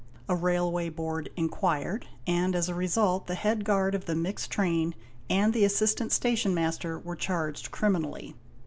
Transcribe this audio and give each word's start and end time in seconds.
A 0.27 0.33
Railway 0.35 0.89
Board 0.89 1.29
inquired, 1.35 2.07
and 2.25 2.55
as 2.55 2.67
a 2.67 2.73
result 2.73 3.27
the 3.27 3.35
head 3.35 3.63
guard 3.63 3.93
of 3.93 4.05
the 4.05 4.15
mixed 4.15 4.49
train 4.49 4.95
and 5.29 5.53
the 5.53 5.63
assistant 5.63 6.11
station 6.11 6.55
master 6.55 6.97
were 6.97 7.15
charged 7.15 7.69
criminally. 7.69 8.33